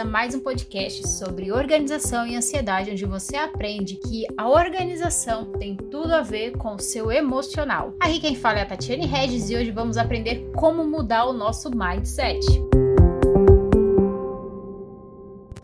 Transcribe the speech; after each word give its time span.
a 0.00 0.04
mais 0.04 0.34
um 0.34 0.40
podcast 0.40 1.06
sobre 1.06 1.52
organização 1.52 2.26
e 2.26 2.34
ansiedade, 2.34 2.90
onde 2.90 3.04
você 3.04 3.36
aprende 3.36 3.96
que 3.96 4.24
a 4.34 4.48
organização 4.48 5.52
tem 5.52 5.76
tudo 5.76 6.14
a 6.14 6.22
ver 6.22 6.52
com 6.52 6.74
o 6.74 6.78
seu 6.78 7.12
emocional. 7.12 7.94
Aqui 8.00 8.18
quem 8.18 8.34
fala 8.34 8.60
é 8.60 8.62
a 8.62 8.66
Tatiane 8.66 9.04
Regis 9.04 9.50
e 9.50 9.56
hoje 9.56 9.70
vamos 9.70 9.98
aprender 9.98 10.50
como 10.56 10.86
mudar 10.86 11.26
o 11.26 11.34
nosso 11.34 11.70
mindset. 11.70 12.40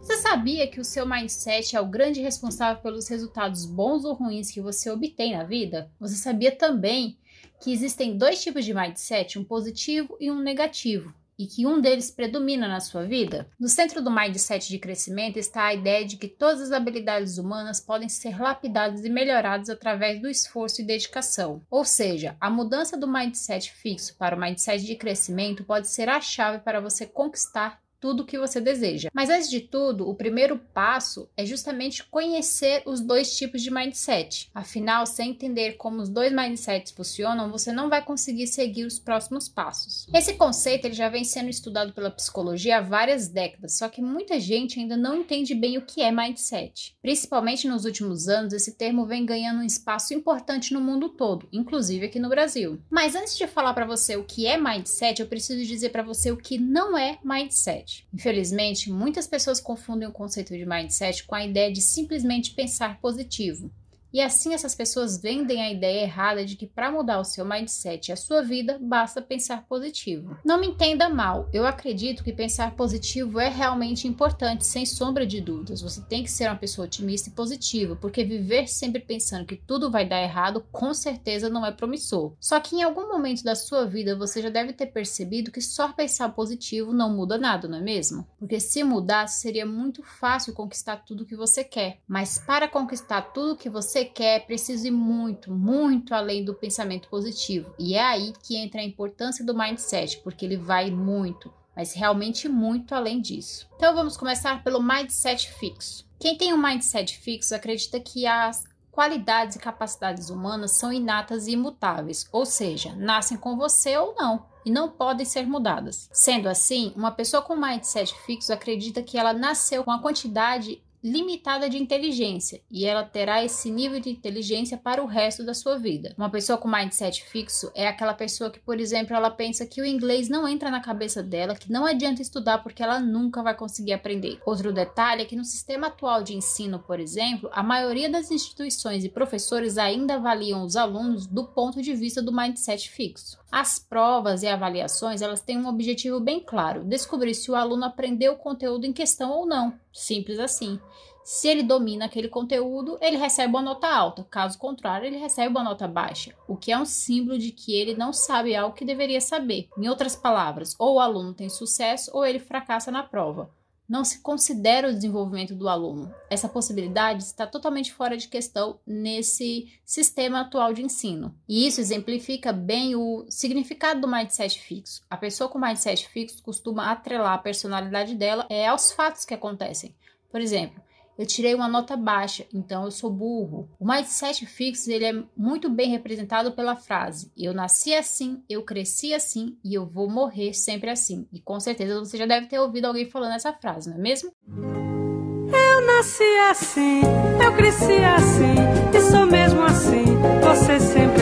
Você 0.03 0.17
sabia 0.19 0.67
que 0.67 0.81
o 0.81 0.85
seu 0.85 1.07
mindset 1.07 1.75
é 1.75 1.81
o 1.81 1.87
grande 1.87 2.21
responsável 2.21 2.83
pelos 2.83 3.09
resultados 3.09 3.65
bons 3.65 4.05
ou 4.05 4.13
ruins 4.13 4.51
que 4.51 4.61
você 4.61 4.91
obtém 4.91 5.35
na 5.35 5.45
vida? 5.45 5.91
Você 5.99 6.17
sabia 6.17 6.55
também 6.55 7.17
que 7.59 7.73
existem 7.73 8.19
dois 8.19 8.43
tipos 8.43 8.67
de 8.67 8.75
mindset, 8.75 9.39
um 9.39 9.45
positivo 9.45 10.15
e 10.21 10.31
um 10.31 10.43
negativo? 10.43 11.11
E 11.39 11.47
que 11.47 11.67
um 11.67 11.81
deles 11.81 12.11
predomina 12.11 12.67
na 12.67 12.81
sua 12.81 13.05
vida? 13.05 13.49
No 13.59 13.69
centro 13.69 14.03
do 14.03 14.11
mindset 14.11 14.69
de 14.69 14.79
crescimento 14.79 15.39
está 15.39 15.67
a 15.67 15.75
ideia 15.75 16.05
de 16.05 16.17
que 16.17 16.29
todas 16.29 16.61
as 16.61 16.73
habilidades 16.73 17.39
humanas 17.39 17.81
podem 17.81 18.09
ser 18.09 18.41
lapidadas 18.41 19.05
e 19.05 19.11
melhoradas 19.11 19.69
através 19.69 20.21
do 20.21 20.29
esforço 20.29 20.81
e 20.81 20.87
dedicação. 20.87 21.63
Ou 21.71 21.85
seja, 21.85 22.37
a 22.41 22.51
mudança 22.51 22.97
do 22.97 23.07
mindset 23.07 23.73
fixo 23.73 24.17
para 24.17 24.37
o 24.37 24.41
mindset 24.41 24.85
de 24.85 24.97
crescimento 24.97 25.65
pode 25.65 25.89
ser 25.89 26.09
a 26.09 26.21
chave 26.21 26.59
para 26.61 26.81
você 26.81 27.07
conquistar 27.07 27.81
tudo 28.01 28.23
o 28.23 28.27
que 28.27 28.39
você 28.39 28.61
deseja. 28.61 29.09
Mas 29.13 29.31
antes 29.31 29.49
de 29.49 29.61
tudo, 29.61 30.09
o 30.09 30.15
primeiro 30.15 30.59
passo 30.73 31.29
é 31.37 31.45
justamente 31.45 32.05
conhecer 32.05 32.83
os 32.87 33.01
dois 33.01 33.37
tipos 33.37 33.63
de 33.63 33.71
mindset. 33.71 34.51
Afinal, 34.55 35.07
sem 35.07 35.31
entender 35.31 35.73
como 35.73 36.01
os 36.01 36.09
dois 36.09 36.33
mindsets 36.33 36.93
funcionam, 36.93 37.51
você 37.51 37.73
não 37.73 37.89
vai 37.89 38.05
conseguir 38.05 38.47
seguir 38.47 38.85
os 38.85 38.99
próximos 38.99 39.49
passos. 39.49 40.07
Esse 40.13 40.35
conceito 40.35 40.87
ele 40.87 40.95
já 40.95 41.09
vem 41.09 41.25
sendo 41.25 41.49
estudado 41.49 41.93
pela 41.93 42.11
psicologia 42.11 42.79
há 42.79 42.81
várias 42.81 43.29
décadas, 43.29 43.77
só 43.79 43.89
que 43.89 44.03
muita 44.03 44.39
gente 44.39 44.79
ainda 44.79 44.97
não 44.97 45.15
entende 45.15 45.55
bem 45.55 45.79
o 45.79 45.83
que 45.83 46.03
é 46.03 46.11
mindset. 46.11 46.97
Principalmente 47.01 47.69
nos 47.69 47.85
últimos 47.85 48.29
anos, 48.29 48.53
esse 48.53 48.73
termo 48.73 49.07
vem 49.07 49.25
ganhando 49.25 49.61
um 49.61 49.67
espaço 49.67 50.15
importante 50.15 50.73
no 50.73 50.81
mundo 50.81 51.09
todo, 51.09 51.49
inclusive 51.53 52.07
aqui 52.07 52.19
no 52.19 52.29
Brasil. 52.29 52.81
Mas 52.91 53.15
antes 53.15 53.37
de 53.37 53.47
falar 53.47 53.75
para 53.75 53.87
você 53.87 54.17
o 54.17 54.25
que 54.25 54.47
é 54.47 54.57
mindset, 54.57 55.21
eu 55.21 55.27
preciso 55.27 55.65
dizer 55.65 55.91
para 55.91 56.03
você 56.03 56.31
o 56.31 56.37
que 56.37 56.59
não 56.59 56.97
é 56.97 57.19
mindset 57.25 57.86
mindset. 57.87 58.07
Infelizmente, 58.13 58.91
muitas 58.91 59.27
pessoas 59.27 59.61
confundem 59.61 60.09
o 60.09 60.13
conceito 60.13 60.57
de 60.57 60.67
mindset 60.67 61.25
com 61.25 61.35
a 61.35 61.45
ideia 61.45 61.73
de 61.73 61.81
simplesmente 61.81 62.53
pensar 62.53 63.01
positivo. 63.01 63.71
E 64.17 64.23
assim 64.23 64.55
essas 64.55 64.75
pessoas 64.75 65.21
vendem 65.21 65.61
a 65.61 65.71
ideia 65.71 66.05
errada 66.05 66.43
de 66.43 66.57
que 66.57 66.67
para 66.67 66.91
mudar 66.91 67.21
o 67.21 67.25
seu 67.25 67.45
mindset 67.45 68.09
e 68.09 68.13
a 68.13 68.17
sua 68.17 68.41
vida 68.41 68.79
basta 68.81 69.21
pensar 69.21 69.67
positivo. 69.69 70.39
Não 70.43 70.59
me 70.59 70.69
entenda 70.69 71.07
mal, 71.07 71.51
eu 71.53 71.67
acredito 71.67 72.25
que 72.25 72.33
pensar 72.33 72.75
positivo 72.75 73.39
é 73.39 73.51
realmente 73.51 74.09
importante, 74.09 74.65
sem 74.65 74.87
sombra 74.87 75.27
de 75.27 75.39
dúvidas. 75.43 75.83
Você 75.83 76.01
tem 76.01 76.23
que 76.23 76.31
ser 76.31 76.49
uma 76.49 76.57
pessoa 76.57 76.87
otimista 76.87 77.29
e 77.29 77.33
positiva, 77.33 77.95
porque 77.95 78.25
viver 78.25 78.67
sempre 78.69 79.03
pensando 79.03 79.45
que 79.45 79.55
tudo 79.55 79.91
vai 79.91 80.09
dar 80.09 80.23
errado 80.23 80.65
com 80.73 80.95
certeza 80.95 81.51
não 81.51 81.67
é 81.67 81.71
promissor. 81.71 82.33
Só 82.41 82.59
que 82.59 82.75
em 82.75 82.83
algum 82.83 83.09
momento 83.09 83.45
da 83.45 83.55
sua 83.55 83.85
vida 83.85 84.17
você 84.17 84.41
já 84.41 84.49
deve 84.49 84.73
ter 84.73 84.87
percebido 84.87 85.53
que 85.53 85.61
só 85.61 85.93
pensar 85.93 86.31
positivo 86.31 86.95
não 86.95 87.15
muda 87.15 87.37
nada, 87.37 87.69
não 87.69 87.77
é 87.77 87.83
mesmo? 87.83 88.27
Porque 88.39 88.61
se 88.61 88.83
mudasse 88.83 89.43
seria 89.43 89.67
muito 89.67 90.03
fácil 90.03 90.55
conquistar 90.55 91.05
tudo 91.05 91.27
que 91.27 91.37
você 91.37 91.63
quer. 91.63 91.99
Mas 92.09 92.39
para 92.39 92.67
conquistar 92.67 93.21
tudo 93.21 93.59
que 93.59 93.69
você 93.69 94.06
quer, 94.07 94.47
precisa 94.47 94.89
ir 94.89 94.93
muito, 94.93 95.53
muito 95.53 96.15
além 96.15 96.45
do 96.45 96.55
pensamento 96.55 97.09
positivo. 97.09 97.75
E 97.79 97.95
é 97.95 98.03
aí 98.03 98.33
que 98.43 98.57
entra 98.57 98.81
a 98.81 98.85
importância 98.85 99.45
do 99.45 99.57
mindset, 99.57 100.19
porque 100.19 100.45
ele 100.45 100.57
vai 100.57 100.91
muito, 100.91 101.53
mas 101.75 101.93
realmente 101.93 102.49
muito 102.49 102.95
além 102.95 103.21
disso. 103.21 103.69
Então 103.77 103.95
vamos 103.95 104.17
começar 104.17 104.65
pelo 104.65 104.83
mindset 104.83 105.51
fixo. 105.53 106.07
Quem 106.19 106.37
tem 106.37 106.55
um 106.55 106.63
mindset 106.63 107.19
fixo 107.19 107.55
acredita 107.55 108.01
que 108.01 108.27
as 108.27 108.65
qualidades 108.91 109.57
e 109.57 109.59
capacidades 109.59 110.31
humanas 110.31 110.73
são 110.73 110.91
inatas 110.91 111.47
e 111.47 111.53
imutáveis, 111.53 112.27
ou 112.33 112.47
seja, 112.47 112.95
nascem 112.97 113.37
com 113.37 113.55
você 113.55 113.95
ou 113.99 114.15
não 114.15 114.47
e 114.65 114.71
não 114.71 114.89
podem 114.89 115.27
ser 115.27 115.47
mudadas. 115.47 116.09
Sendo 116.13 116.49
assim, 116.49 116.95
uma 116.97 117.13
pessoa 117.13 117.43
com 117.43 117.55
mindset 117.55 118.13
fixo 118.25 118.53
acredita 118.53 119.03
que 119.03 119.19
ela 119.19 119.35
nasceu 119.35 119.85
com 119.85 119.93
a 119.93 120.01
quantidade 120.01 120.83
limitada 121.07 121.71
de 121.71 121.79
inteligência 121.79 122.61
e 122.69 122.85
ela 122.85 123.05
terá 123.05 123.45
esse 123.45 123.71
nível 123.71 124.01
de 124.01 124.11
inteligência 124.11 124.77
para 124.77 125.01
o 125.01 125.07
resto 125.07 125.45
da 125.45 125.55
sua 125.55 125.79
vida. 125.79 126.13
Uma 126.19 126.29
pessoa 126.29 126.59
com 126.59 126.69
mindset 126.69 127.23
fixo 127.25 127.71
é 127.77 127.87
aquela 127.87 128.13
pessoa 128.13 128.51
que, 128.51 128.59
por 128.59 128.81
exemplo, 128.81 129.15
ela 129.15 129.31
pensa 129.31 129.65
que 129.65 129.81
o 129.81 129.87
inglês 129.87 130.29
não 130.29 130.49
entra 130.49 130.69
na 130.69 130.81
cabeça 130.81 131.23
dela, 131.23 131.55
que 131.55 131.71
não 131.71 131.87
adianta 131.87 132.21
estudar 132.21 132.59
porque 132.59 132.83
ela 132.83 132.99
nunca 132.99 133.41
vai 133.41 133.55
conseguir 133.55 133.93
aprender. 133.93 134.41
Outro 134.45 134.73
detalhe 134.73 135.23
é 135.23 135.25
que 135.25 135.37
no 135.37 135.45
sistema 135.45 135.87
atual 135.87 136.25
de 136.25 136.35
ensino, 136.35 136.81
por 136.81 136.99
exemplo, 136.99 137.49
a 137.53 137.63
maioria 137.63 138.11
das 138.11 138.33
instituições 138.33 139.05
e 139.05 139.09
professores 139.09 139.79
ainda 139.79 140.17
avaliam 140.17 140.65
os 140.65 140.75
alunos 140.75 141.27
do 141.27 141.45
ponto 141.45 141.81
de 141.81 141.95
vista 141.95 142.21
do 142.21 142.35
mindset 142.35 142.91
fixo. 142.91 143.39
As 143.51 143.79
provas 143.79 144.43
e 144.43 144.49
avaliações, 144.49 145.23
elas 145.23 145.41
têm 145.41 145.57
um 145.57 145.69
objetivo 145.69 146.19
bem 146.19 146.41
claro: 146.41 146.85
descobrir 146.85 147.35
se 147.35 147.51
o 147.51 147.55
aluno 147.55 147.85
aprendeu 147.85 148.33
o 148.33 148.37
conteúdo 148.37 148.85
em 148.85 148.93
questão 148.93 149.31
ou 149.31 149.47
não. 149.47 149.73
Simples 149.93 150.39
assim. 150.39 150.79
Se 151.27 151.49
ele 151.49 151.65
domina 151.65 152.05
aquele 152.05 152.29
conteúdo, 152.29 152.97
ele 153.01 153.17
recebe 153.17 153.49
uma 153.49 153.61
nota 153.61 153.89
alta. 153.89 154.25
Caso 154.31 154.57
contrário, 154.57 155.09
ele 155.09 155.17
recebe 155.17 155.49
uma 155.49 155.65
nota 155.65 155.89
baixa, 155.89 156.33
o 156.47 156.57
que 156.57 156.71
é 156.71 156.79
um 156.79 156.85
símbolo 156.85 157.37
de 157.37 157.51
que 157.51 157.75
ele 157.75 157.97
não 157.97 158.13
sabe 158.13 158.55
algo 158.55 158.77
que 158.77 158.85
deveria 158.85 159.21
saber. 159.21 159.69
Em 159.77 159.89
outras 159.89 160.15
palavras, 160.15 160.77
ou 160.79 160.95
o 160.95 161.01
aluno 161.01 161.35
tem 161.35 161.49
sucesso 161.49 162.13
ou 162.15 162.25
ele 162.25 162.39
fracassa 162.39 162.93
na 162.93 163.03
prova 163.03 163.51
não 163.89 164.05
se 164.05 164.21
considera 164.21 164.89
o 164.89 164.93
desenvolvimento 164.93 165.55
do 165.55 165.69
aluno. 165.69 166.13
Essa 166.29 166.49
possibilidade 166.49 167.23
está 167.23 167.47
totalmente 167.47 167.93
fora 167.93 168.17
de 168.17 168.27
questão 168.27 168.81
nesse 168.85 169.73
sistema 169.85 170.41
atual 170.41 170.73
de 170.73 170.83
ensino. 170.83 171.33
E 171.49 171.67
isso 171.67 171.81
exemplifica 171.81 172.53
bem 172.53 172.97
o 172.97 173.25
significado 173.29 174.01
do 174.01 174.09
mindset 174.09 174.59
fixo. 174.59 175.03
A 175.09 175.17
pessoa 175.17 175.49
com 175.49 175.59
mindset 175.59 176.09
fixo 176.09 176.43
costuma 176.43 176.91
atrelar 176.91 177.35
a 177.35 177.39
personalidade 177.39 178.17
dela 178.17 178.45
é, 178.51 178.67
aos 178.67 178.91
fatos 178.91 179.25
que 179.25 179.35
acontecem. 179.35 179.95
Por 180.33 180.41
exemplo, 180.41 180.83
eu 181.19 181.27
tirei 181.27 181.55
uma 181.55 181.69
nota 181.69 181.97
baixa, 181.97 182.47
então 182.53 182.85
eu 182.85 182.91
sou 182.91 183.11
burro. 183.11 183.69
O 183.79 183.87
mindset 183.87 184.45
fixo 184.47 184.91
ele 184.91 185.05
é 185.05 185.23
muito 185.37 185.69
bem 185.71 185.91
representado 185.91 186.53
pela 186.53 186.77
frase: 186.77 187.31
eu 187.37 187.55
nasci 187.55 187.95
assim, 187.95 188.43
eu 188.49 188.63
cresci 188.63 189.15
assim 189.15 189.57
e 189.65 189.75
eu 189.75 189.87
vou 189.87 190.09
morrer 190.09 190.53
sempre 190.53 190.91
assim. 190.91 191.27
E 191.33 191.41
com 191.41 191.59
certeza 191.59 191.99
você 191.99 192.17
já 192.17 192.27
deve 192.27 192.47
ter 192.47 192.59
ouvido 192.59 192.87
alguém 192.87 193.09
falando 193.09 193.35
essa 193.35 193.53
frase, 193.53 193.91
não 193.91 193.97
é 193.97 194.01
mesmo? 194.01 194.31
Eu 194.49 195.87
nasci 195.87 196.25
assim, 196.51 197.01
eu 197.43 197.55
cresci 197.55 198.05
assim 198.05 198.57
e 198.95 199.01
sou 199.01 199.27
mesmo 199.27 199.63
assim. 199.63 200.05
Você 200.43 200.81
sempre 200.81 201.16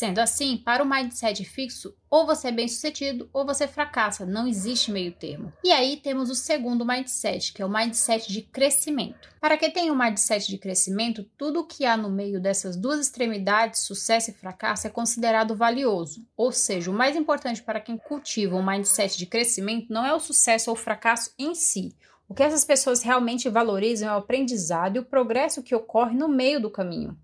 Sendo 0.00 0.18
assim, 0.18 0.56
para 0.56 0.82
o 0.82 0.88
mindset 0.88 1.44
fixo, 1.44 1.94
ou 2.08 2.24
você 2.24 2.48
é 2.48 2.52
bem 2.52 2.66
sucedido 2.66 3.28
ou 3.34 3.44
você 3.44 3.68
fracassa, 3.68 4.24
não 4.24 4.48
existe 4.48 4.90
meio 4.90 5.12
termo. 5.12 5.52
E 5.62 5.70
aí 5.70 5.98
temos 5.98 6.30
o 6.30 6.34
segundo 6.34 6.86
mindset, 6.86 7.52
que 7.52 7.60
é 7.60 7.66
o 7.66 7.68
mindset 7.68 8.32
de 8.32 8.40
crescimento. 8.40 9.28
Para 9.38 9.58
quem 9.58 9.70
tem 9.70 9.90
um 9.90 9.94
mindset 9.94 10.48
de 10.48 10.56
crescimento, 10.56 11.28
tudo 11.36 11.60
o 11.60 11.66
que 11.66 11.84
há 11.84 11.98
no 11.98 12.08
meio 12.08 12.40
dessas 12.40 12.78
duas 12.78 12.98
extremidades, 12.98 13.80
sucesso 13.80 14.30
e 14.30 14.32
fracasso, 14.32 14.86
é 14.86 14.90
considerado 14.90 15.54
valioso. 15.54 16.26
Ou 16.34 16.50
seja, 16.50 16.90
o 16.90 16.94
mais 16.94 17.14
importante 17.14 17.62
para 17.62 17.78
quem 17.78 17.98
cultiva 17.98 18.56
um 18.56 18.64
mindset 18.64 19.18
de 19.18 19.26
crescimento 19.26 19.92
não 19.92 20.06
é 20.06 20.14
o 20.14 20.18
sucesso 20.18 20.70
ou 20.70 20.76
o 20.76 20.80
fracasso 20.80 21.30
em 21.38 21.54
si. 21.54 21.94
O 22.26 22.32
que 22.32 22.42
essas 22.42 22.64
pessoas 22.64 23.02
realmente 23.02 23.50
valorizam 23.50 24.08
é 24.08 24.12
o 24.14 24.20
aprendizado 24.20 24.96
e 24.96 25.00
o 25.00 25.04
progresso 25.04 25.62
que 25.62 25.74
ocorre 25.74 26.16
no 26.16 26.26
meio 26.26 26.58
do 26.58 26.70
caminho. 26.70 27.18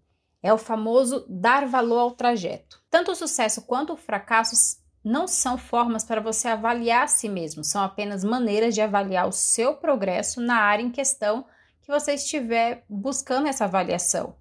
É 0.46 0.52
o 0.52 0.58
famoso 0.58 1.26
dar 1.28 1.66
valor 1.66 1.98
ao 1.98 2.12
trajeto. 2.12 2.80
Tanto 2.88 3.10
o 3.10 3.16
sucesso 3.16 3.62
quanto 3.62 3.94
o 3.94 3.96
fracasso 3.96 4.54
não 5.02 5.26
são 5.26 5.58
formas 5.58 6.04
para 6.04 6.20
você 6.20 6.46
avaliar 6.46 7.02
a 7.02 7.08
si 7.08 7.28
mesmo, 7.28 7.64
são 7.64 7.82
apenas 7.82 8.22
maneiras 8.22 8.72
de 8.72 8.80
avaliar 8.80 9.26
o 9.26 9.32
seu 9.32 9.74
progresso 9.74 10.40
na 10.40 10.58
área 10.58 10.84
em 10.84 10.90
questão 10.92 11.44
que 11.82 11.90
você 11.90 12.14
estiver 12.14 12.84
buscando 12.88 13.48
essa 13.48 13.64
avaliação. 13.64 14.36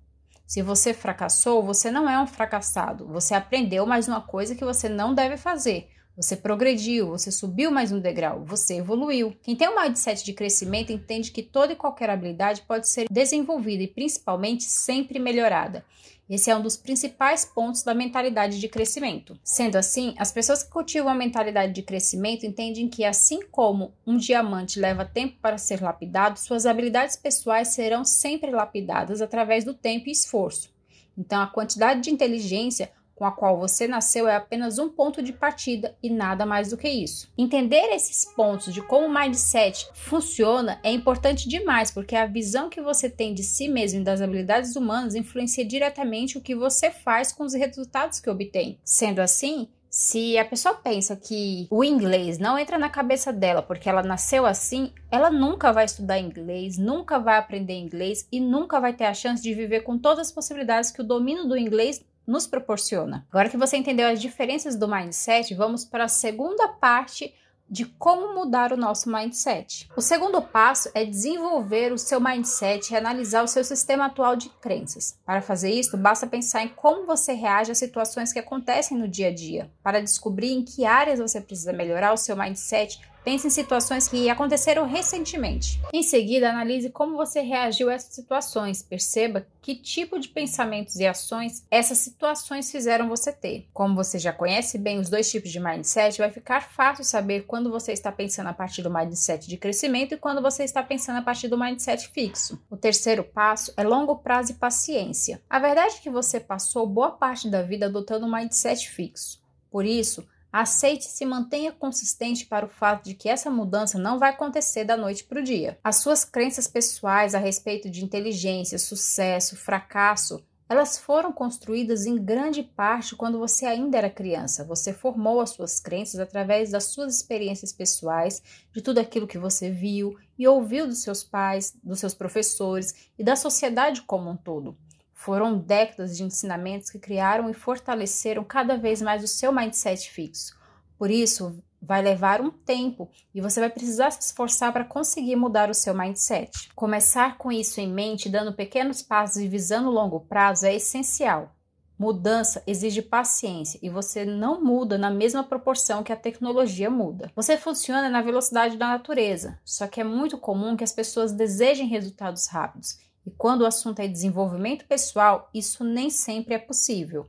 Se 0.45 0.61
você 0.61 0.93
fracassou, 0.93 1.63
você 1.63 1.89
não 1.89 2.07
é 2.07 2.21
um 2.21 2.27
fracassado. 2.27 3.07
Você 3.07 3.33
aprendeu 3.33 3.87
mais 3.87 4.07
uma 4.07 4.21
coisa 4.21 4.53
que 4.53 4.63
você 4.63 4.87
não 4.87 5.11
deve 5.11 5.37
fazer. 5.37 5.89
Você 6.17 6.37
progrediu, 6.37 7.09
você 7.09 7.29
subiu 7.29 7.69
mais 7.69 7.91
um 7.91 7.99
degrau, 7.99 8.45
você 8.45 8.75
evoluiu. 8.75 9.35
Quem 9.43 9.53
tem 9.53 9.67
um 9.67 9.75
mindset 9.75 10.23
de 10.23 10.31
crescimento 10.31 10.93
entende 10.93 11.29
que 11.29 11.43
toda 11.43 11.73
e 11.73 11.75
qualquer 11.75 12.09
habilidade 12.09 12.61
pode 12.61 12.87
ser 12.87 13.07
desenvolvida 13.11 13.83
e 13.83 13.87
principalmente 13.87 14.63
sempre 14.63 15.19
melhorada. 15.19 15.83
Esse 16.29 16.49
é 16.49 16.55
um 16.55 16.61
dos 16.61 16.77
principais 16.77 17.43
pontos 17.43 17.83
da 17.83 17.93
mentalidade 17.93 18.61
de 18.61 18.69
crescimento. 18.69 19.37
Sendo 19.43 19.75
assim, 19.75 20.15
as 20.17 20.31
pessoas 20.31 20.63
que 20.63 20.71
cultivam 20.71 21.11
a 21.11 21.15
mentalidade 21.15 21.73
de 21.73 21.83
crescimento 21.83 22.45
entendem 22.45 22.87
que, 22.87 23.03
assim 23.03 23.41
como 23.51 23.93
um 24.07 24.15
diamante 24.15 24.79
leva 24.79 25.03
tempo 25.03 25.35
para 25.41 25.57
ser 25.57 25.81
lapidado, 25.81 26.39
suas 26.39 26.65
habilidades 26.65 27.17
pessoais 27.17 27.75
serão 27.75 28.05
sempre 28.05 28.51
lapidadas 28.51 29.21
através 29.21 29.65
do 29.65 29.73
tempo 29.73 30.07
e 30.07 30.13
esforço. 30.13 30.73
Então, 31.17 31.41
a 31.41 31.47
quantidade 31.47 32.01
de 32.01 32.09
inteligência 32.09 32.89
com 33.15 33.25
a 33.25 33.31
qual 33.31 33.57
você 33.57 33.87
nasceu 33.87 34.27
é 34.27 34.35
apenas 34.35 34.77
um 34.77 34.89
ponto 34.89 35.23
de 35.23 35.31
partida 35.31 35.95
e 36.03 36.09
nada 36.09 36.45
mais 36.45 36.69
do 36.69 36.77
que 36.77 36.89
isso. 36.89 37.31
Entender 37.37 37.93
esses 37.93 38.25
pontos 38.25 38.73
de 38.73 38.81
como 38.81 39.07
o 39.07 39.13
mindset 39.13 39.87
funciona 39.93 40.79
é 40.83 40.91
importante 40.91 41.47
demais, 41.47 41.89
porque 41.89 42.15
a 42.15 42.25
visão 42.25 42.69
que 42.69 42.81
você 42.81 43.09
tem 43.09 43.33
de 43.33 43.43
si 43.43 43.67
mesmo 43.69 44.01
e 44.01 44.03
das 44.03 44.21
habilidades 44.21 44.75
humanas 44.75 45.15
influencia 45.15 45.65
diretamente 45.65 46.37
o 46.37 46.41
que 46.41 46.53
você 46.53 46.91
faz 46.91 47.31
com 47.31 47.45
os 47.45 47.53
resultados 47.53 48.19
que 48.19 48.29
obtém. 48.29 48.77
Sendo 48.83 49.19
assim, 49.19 49.69
se 49.89 50.37
a 50.37 50.43
pessoa 50.43 50.75
pensa 50.75 51.15
que 51.15 51.67
o 51.71 51.81
inglês 51.81 52.37
não 52.37 52.59
entra 52.59 52.77
na 52.77 52.89
cabeça 52.89 53.31
dela 53.31 53.61
porque 53.61 53.87
ela 53.87 54.03
nasceu 54.03 54.45
assim, 54.45 54.91
ela 55.09 55.31
nunca 55.31 55.71
vai 55.71 55.85
estudar 55.85 56.19
inglês, 56.19 56.77
nunca 56.77 57.17
vai 57.17 57.37
aprender 57.37 57.75
inglês 57.75 58.27
e 58.29 58.41
nunca 58.41 58.77
vai 58.81 58.91
ter 58.91 59.05
a 59.05 59.13
chance 59.13 59.41
de 59.41 59.53
viver 59.53 59.83
com 59.83 59.97
todas 59.97 60.27
as 60.27 60.33
possibilidades 60.33 60.91
que 60.91 60.99
o 60.99 61.05
domínio 61.05 61.47
do 61.47 61.57
inglês 61.57 62.03
nos 62.25 62.47
proporciona. 62.47 63.25
Agora 63.29 63.49
que 63.49 63.57
você 63.57 63.77
entendeu 63.77 64.07
as 64.07 64.21
diferenças 64.21 64.75
do 64.75 64.87
mindset, 64.87 65.53
vamos 65.53 65.85
para 65.85 66.05
a 66.05 66.09
segunda 66.09 66.67
parte 66.67 67.33
de 67.69 67.85
como 67.85 68.35
mudar 68.35 68.71
o 68.71 68.77
nosso 68.77 69.11
mindset. 69.11 69.89
O 69.95 70.01
segundo 70.01 70.41
passo 70.41 70.89
é 70.93 71.03
desenvolver 71.03 71.91
o 71.91 71.97
seu 71.97 72.21
mindset 72.21 72.93
e 72.93 72.95
analisar 72.95 73.43
o 73.43 73.47
seu 73.47 73.63
sistema 73.63 74.05
atual 74.05 74.35
de 74.35 74.49
crenças. 74.49 75.17
Para 75.25 75.41
fazer 75.41 75.71
isso, 75.71 75.97
basta 75.97 76.27
pensar 76.27 76.63
em 76.63 76.69
como 76.69 77.05
você 77.05 77.33
reage 77.33 77.71
às 77.71 77.77
situações 77.77 78.31
que 78.31 78.39
acontecem 78.39 78.97
no 78.97 79.07
dia 79.07 79.29
a 79.29 79.33
dia, 79.33 79.71
para 79.81 80.01
descobrir 80.01 80.51
em 80.51 80.63
que 80.63 80.85
áreas 80.85 81.19
você 81.19 81.41
precisa 81.41 81.73
melhorar 81.73 82.13
o 82.13 82.17
seu 82.17 82.35
mindset 82.35 82.99
Pense 83.25 83.47
em 83.47 83.49
situações 83.49 84.07
que 84.07 84.29
aconteceram 84.29 84.85
recentemente. 84.85 85.81
Em 85.91 86.03
seguida, 86.03 86.51
analise 86.51 86.91
como 86.91 87.17
você 87.17 87.41
reagiu 87.41 87.89
a 87.89 87.93
essas 87.95 88.13
situações. 88.13 88.83
Perceba 88.83 89.47
que 89.63 89.73
tipo 89.73 90.19
de 90.19 90.27
pensamentos 90.27 90.97
e 90.97 91.07
ações 91.07 91.65
essas 91.71 91.97
situações 91.97 92.71
fizeram 92.71 93.09
você 93.09 93.33
ter. 93.33 93.67
Como 93.73 93.95
você 93.95 94.19
já 94.19 94.31
conhece 94.31 94.77
bem 94.77 94.99
os 94.99 95.09
dois 95.09 95.31
tipos 95.31 95.49
de 95.49 95.59
mindset, 95.59 96.19
vai 96.19 96.29
ficar 96.29 96.69
fácil 96.69 97.03
saber 97.03 97.45
quando 97.47 97.71
você 97.71 97.93
está 97.93 98.11
pensando 98.11 98.47
a 98.47 98.53
partir 98.53 98.83
do 98.83 98.93
mindset 98.93 99.49
de 99.49 99.57
crescimento 99.57 100.13
e 100.13 100.17
quando 100.17 100.39
você 100.39 100.63
está 100.63 100.83
pensando 100.83 101.17
a 101.17 101.23
partir 101.23 101.47
do 101.47 101.57
mindset 101.57 102.07
fixo. 102.09 102.61
O 102.69 102.77
terceiro 102.77 103.23
passo 103.23 103.73
é 103.75 103.83
longo 103.83 104.17
prazo 104.17 104.51
e 104.51 104.55
paciência. 104.55 105.41
A 105.49 105.57
verdade 105.57 105.95
é 105.95 105.99
que 105.99 106.11
você 106.11 106.39
passou 106.39 106.85
boa 106.85 107.09
parte 107.09 107.49
da 107.49 107.63
vida 107.63 107.87
adotando 107.87 108.27
um 108.27 108.31
mindset 108.31 108.87
fixo. 108.87 109.43
Por 109.71 109.83
isso, 109.83 110.23
Aceite 110.57 111.07
e 111.07 111.09
se 111.09 111.25
mantenha 111.25 111.73
consistente 111.73 112.45
para 112.45 112.65
o 112.65 112.69
fato 112.69 113.03
de 113.03 113.13
que 113.13 113.27
essa 113.27 113.51
mudança 113.51 113.99
não 113.99 114.17
vai 114.17 114.29
acontecer 114.29 114.85
da 114.85 114.95
noite 114.95 115.25
para 115.25 115.41
o 115.41 115.43
dia. 115.43 115.77
As 115.83 115.97
suas 115.97 116.23
crenças 116.23 116.65
pessoais 116.65 117.35
a 117.35 117.39
respeito 117.39 117.89
de 117.89 118.05
inteligência, 118.05 118.79
sucesso, 118.79 119.57
fracasso, 119.57 120.41
elas 120.69 120.97
foram 120.97 121.33
construídas 121.33 122.05
em 122.05 122.15
grande 122.15 122.63
parte 122.63 123.17
quando 123.17 123.37
você 123.37 123.65
ainda 123.65 123.97
era 123.97 124.09
criança. 124.09 124.63
Você 124.63 124.93
formou 124.93 125.41
as 125.41 125.49
suas 125.49 125.81
crenças 125.81 126.21
através 126.21 126.71
das 126.71 126.85
suas 126.85 127.17
experiências 127.17 127.73
pessoais, 127.73 128.41
de 128.73 128.81
tudo 128.81 128.99
aquilo 128.99 129.27
que 129.27 129.37
você 129.37 129.69
viu 129.69 130.17
e 130.39 130.47
ouviu 130.47 130.87
dos 130.87 131.03
seus 131.03 131.21
pais, 131.21 131.75
dos 131.83 131.99
seus 131.99 132.13
professores 132.13 133.09
e 133.19 133.25
da 133.25 133.35
sociedade 133.35 134.03
como 134.03 134.29
um 134.29 134.37
todo. 134.37 134.77
Foram 135.15 135.57
décadas 135.57 136.15
de 136.15 136.23
ensinamentos 136.23 136.91
que 136.91 136.99
criaram 136.99 137.49
e 137.49 137.53
fortaleceram 137.53 138.43
cada 138.43 138.77
vez 138.77 139.01
mais 139.01 139.23
o 139.23 139.27
seu 139.27 139.51
mindset 139.51 140.11
fixo. 140.11 140.55
Por 140.99 141.09
isso, 141.09 141.57
vai 141.81 142.01
levar 142.01 142.41
um 142.41 142.51
tempo 142.51 143.09
e 143.33 143.41
você 143.41 143.59
vai 143.59 143.69
precisar 143.69 144.11
se 144.11 144.21
esforçar 144.21 144.73
para 144.73 144.83
conseguir 144.83 145.35
mudar 145.35 145.69
o 145.69 145.73
seu 145.73 145.95
mindset. 145.95 146.69
Começar 146.75 147.37
com 147.37 147.51
isso 147.51 147.79
em 147.79 147.91
mente, 147.91 148.29
dando 148.29 148.53
pequenos 148.53 149.01
passos 149.01 149.37
e 149.37 149.47
visando 149.47 149.89
longo 149.89 150.19
prazo 150.19 150.65
é 150.65 150.75
essencial. 150.75 151.55
Mudança 151.97 152.61
exige 152.67 153.01
paciência 153.01 153.79
e 153.81 153.89
você 153.89 154.25
não 154.25 154.61
muda 154.61 154.97
na 154.97 155.09
mesma 155.09 155.45
proporção 155.45 156.03
que 156.03 156.11
a 156.11 156.17
tecnologia 156.17 156.89
muda. 156.89 157.31
Você 157.33 157.57
funciona 157.57 158.09
na 158.09 158.21
velocidade 158.21 158.75
da 158.75 158.87
natureza, 158.87 159.57
só 159.63 159.87
que 159.87 160.01
é 160.01 160.03
muito 160.03 160.37
comum 160.37 160.75
que 160.75 160.83
as 160.83 160.91
pessoas 160.91 161.31
desejem 161.31 161.87
resultados 161.87 162.47
rápidos 162.47 163.04
e 163.25 163.31
quando 163.31 163.61
o 163.61 163.65
assunto 163.65 163.99
é 163.99 164.07
desenvolvimento 164.07 164.85
pessoal, 164.85 165.49
isso 165.53 165.83
nem 165.83 166.09
sempre 166.09 166.53
é 166.53 166.59
possível. 166.59 167.25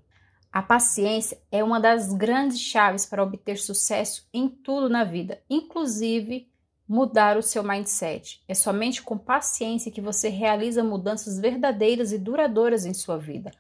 A 0.53 0.63
paciência 0.63 1.39
é 1.51 1.63
uma 1.63 1.81
das 1.81 2.13
grandes 2.13 2.61
chaves 2.61 3.05
para 3.05 3.23
obter 3.23 3.59
sucesso 3.59 4.27
em 4.33 4.49
tudo 4.49 4.89
na 4.89 5.05
vida, 5.05 5.43
inclusive 5.51 6.49
mudar 6.89 7.37
o 7.37 7.43
seu 7.43 7.63
mindset. 7.63 8.43
É 8.47 8.55
somente 8.55 9.03
com 9.03 9.19
paciência 9.19 9.91
que 9.91 10.01
você 10.01 10.29
realiza 10.29 10.85
mudanças 10.85 11.39
verdadeiras 11.39 12.13
e 12.13 12.19
duradouras 12.19 12.87
em 12.87 12.95
sua 12.95 13.19
vida. 13.19 13.51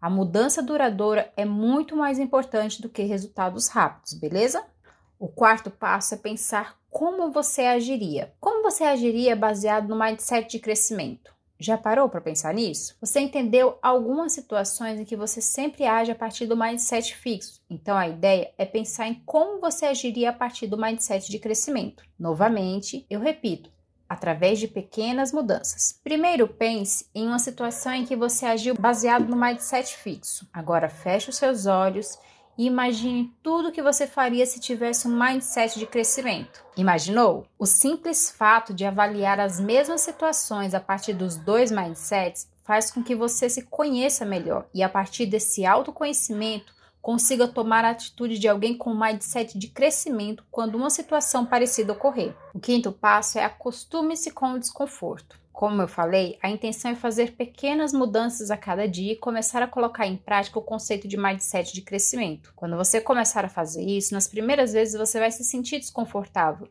A 0.00 0.10
mudança 0.10 0.62
duradoura 0.62 1.32
é 1.36 1.44
muito 1.44 1.96
mais 1.96 2.18
importante 2.18 2.82
do 2.82 2.88
que 2.88 3.02
resultados 3.02 3.68
rápidos, 3.68 4.14
beleza? 4.14 4.62
O 5.18 5.28
quarto 5.28 5.70
passo 5.70 6.14
é 6.14 6.18
pensar 6.18 6.78
como 6.90 7.32
você 7.32 7.62
agiria. 7.62 8.32
Como 8.38 8.62
você 8.62 8.84
agiria 8.84 9.34
baseado 9.34 9.88
no 9.88 9.98
mindset 9.98 10.48
de 10.50 10.58
crescimento? 10.58 11.33
Já 11.58 11.78
parou 11.78 12.08
para 12.08 12.20
pensar 12.20 12.52
nisso? 12.52 12.96
Você 13.00 13.20
entendeu 13.20 13.78
algumas 13.80 14.32
situações 14.32 14.98
em 14.98 15.04
que 15.04 15.16
você 15.16 15.40
sempre 15.40 15.84
age 15.84 16.10
a 16.10 16.14
partir 16.14 16.46
do 16.46 16.56
mindset 16.56 17.14
fixo. 17.14 17.60
Então 17.70 17.96
a 17.96 18.08
ideia 18.08 18.52
é 18.58 18.64
pensar 18.64 19.06
em 19.06 19.22
como 19.24 19.60
você 19.60 19.86
agiria 19.86 20.30
a 20.30 20.32
partir 20.32 20.66
do 20.66 20.76
mindset 20.76 21.30
de 21.30 21.38
crescimento. 21.38 22.04
Novamente, 22.18 23.06
eu 23.08 23.20
repito, 23.20 23.70
através 24.08 24.58
de 24.58 24.68
pequenas 24.68 25.32
mudanças. 25.32 25.98
Primeiro, 26.02 26.48
pense 26.48 27.08
em 27.14 27.26
uma 27.26 27.38
situação 27.38 27.92
em 27.92 28.04
que 28.04 28.16
você 28.16 28.46
agiu 28.46 28.74
baseado 28.74 29.28
no 29.28 29.36
mindset 29.36 29.96
fixo. 29.96 30.48
Agora 30.52 30.88
feche 30.88 31.30
os 31.30 31.36
seus 31.36 31.66
olhos 31.66 32.18
e 32.18 32.33
imagine 32.56 33.32
tudo 33.42 33.72
que 33.72 33.82
você 33.82 34.06
faria 34.06 34.46
se 34.46 34.60
tivesse 34.60 35.08
um 35.08 35.18
mindset 35.18 35.78
de 35.78 35.86
crescimento. 35.86 36.64
Imaginou? 36.76 37.46
O 37.58 37.66
simples 37.66 38.30
fato 38.30 38.72
de 38.72 38.84
avaliar 38.84 39.40
as 39.40 39.58
mesmas 39.58 40.02
situações 40.02 40.74
a 40.74 40.80
partir 40.80 41.12
dos 41.12 41.36
dois 41.36 41.70
mindsets 41.70 42.48
faz 42.62 42.90
com 42.90 43.02
que 43.02 43.14
você 43.14 43.48
se 43.48 43.62
conheça 43.62 44.24
melhor 44.24 44.66
e 44.74 44.82
a 44.82 44.88
partir 44.88 45.26
desse 45.26 45.66
autoconhecimento 45.66 46.72
consiga 47.02 47.46
tomar 47.46 47.84
a 47.84 47.90
atitude 47.90 48.38
de 48.38 48.48
alguém 48.48 48.78
com 48.78 48.94
mindset 48.94 49.58
de 49.58 49.68
crescimento 49.68 50.42
quando 50.50 50.76
uma 50.76 50.88
situação 50.88 51.44
parecida 51.44 51.92
ocorrer. 51.92 52.34
O 52.54 52.58
quinto 52.58 52.90
passo 52.90 53.38
é 53.38 53.44
acostume-se 53.44 54.30
com 54.30 54.52
o 54.52 54.58
desconforto. 54.58 55.38
Como 55.54 55.80
eu 55.80 55.86
falei, 55.86 56.36
a 56.42 56.50
intenção 56.50 56.90
é 56.90 56.96
fazer 56.96 57.36
pequenas 57.36 57.92
mudanças 57.92 58.50
a 58.50 58.56
cada 58.56 58.88
dia 58.88 59.12
e 59.12 59.16
começar 59.16 59.62
a 59.62 59.68
colocar 59.68 60.04
em 60.04 60.16
prática 60.16 60.58
o 60.58 60.62
conceito 60.62 61.06
de 61.06 61.16
mindset 61.16 61.72
de 61.72 61.80
crescimento. 61.80 62.52
Quando 62.56 62.76
você 62.76 63.00
começar 63.00 63.44
a 63.44 63.48
fazer 63.48 63.84
isso, 63.84 64.12
nas 64.14 64.26
primeiras 64.26 64.72
vezes 64.72 64.98
você 64.98 65.20
vai 65.20 65.30
se 65.30 65.44
sentir 65.44 65.78
desconfortável. 65.78 66.68